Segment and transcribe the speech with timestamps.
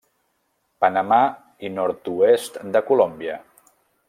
[0.85, 1.19] Panamà
[1.69, 3.41] i nord-oest de Colòmbia.